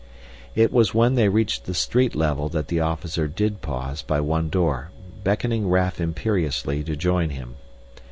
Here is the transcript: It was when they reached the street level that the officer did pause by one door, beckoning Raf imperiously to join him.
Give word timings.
It 0.55 0.73
was 0.73 0.95
when 0.95 1.13
they 1.13 1.29
reached 1.29 1.65
the 1.65 1.75
street 1.75 2.15
level 2.15 2.49
that 2.49 2.69
the 2.69 2.79
officer 2.79 3.27
did 3.27 3.61
pause 3.61 4.01
by 4.01 4.19
one 4.19 4.49
door, 4.49 4.89
beckoning 5.23 5.69
Raf 5.69 6.01
imperiously 6.01 6.83
to 6.85 6.95
join 6.95 7.29
him. 7.29 7.57